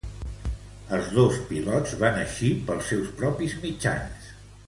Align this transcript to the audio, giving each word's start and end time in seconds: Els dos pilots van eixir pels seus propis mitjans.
Els 0.97 1.09
dos 1.17 1.35
pilots 1.49 1.93
van 2.03 2.17
eixir 2.23 2.51
pels 2.71 2.91
seus 2.93 3.13
propis 3.21 3.57
mitjans. 3.67 4.35